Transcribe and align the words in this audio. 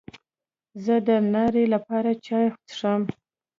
زه 0.83 0.95
د 1.07 1.09
ناري 1.33 1.65
لپاره 1.73 2.11
چای 2.25 2.45
څښم. 2.69 3.01